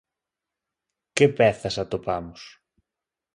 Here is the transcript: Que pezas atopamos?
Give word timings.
Que 1.15 1.27
pezas 1.37 1.75
atopamos? 1.83 2.41